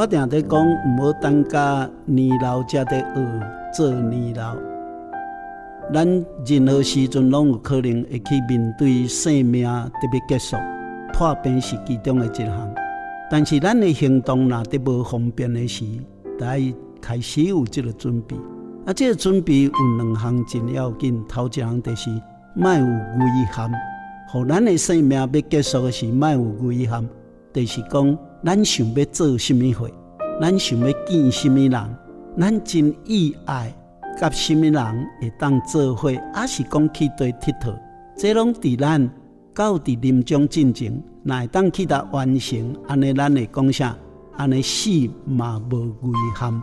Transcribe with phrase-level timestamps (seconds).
[0.00, 4.56] 我定在讲，毋好等甲年老才得学做年老。
[5.92, 6.06] 咱
[6.46, 10.56] 任何时阵拢有可能会去面对生命特别结束，
[11.12, 12.74] 破病是其中的一项。
[13.30, 15.84] 但是咱的行动若得无方便的时，
[16.38, 18.34] 得爱开始有这个准备。
[18.86, 22.08] 啊，这个准备有两项真要紧，头一项就是
[22.54, 23.70] 莫有遗憾，
[24.30, 27.06] 互咱的生命要结束的时，莫有遗憾，
[27.52, 28.18] 就是讲。
[28.42, 29.86] 咱想要做什么货？
[30.40, 31.96] 咱想要见什么人？
[32.38, 33.70] 咱真意爱
[34.18, 37.74] 甲什么人会当做伙，还是讲去对佚佗？
[38.16, 39.10] 这拢伫咱
[39.54, 43.94] 到伫临终进程，乃当去达完成，安尼咱会讲啥？
[44.38, 44.88] 安尼死
[45.26, 46.54] 嘛无遗憾。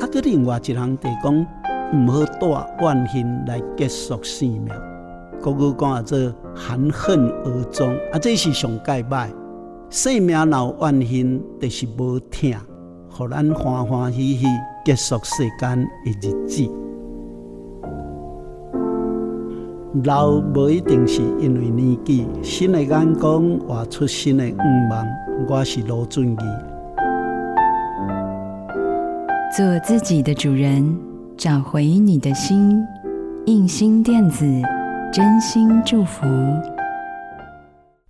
[0.00, 1.46] 啊，个另外一项地讲，
[1.94, 2.46] 毋好带
[2.82, 4.68] 怨恨来结束生命。
[5.40, 6.18] 国语讲啊，做
[6.54, 9.30] 含恨而终，啊，这是上界歹。
[9.92, 12.50] 生命闹怨恨，就是无痛，
[13.10, 14.46] 互咱欢欢喜喜
[14.86, 16.66] 结束世间的日子。
[20.02, 25.06] 老无一定是因为年纪，新的眼光活出新的愿望。
[25.46, 26.38] 我是罗俊义，
[29.54, 30.98] 做自己的主人，
[31.36, 32.82] 找回你的心。
[33.44, 34.46] 印心电子，
[35.12, 36.24] 真心祝福。